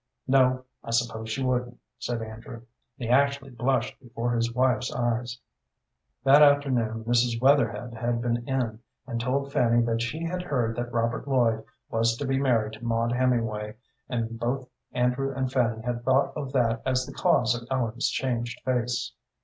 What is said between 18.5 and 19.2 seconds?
face.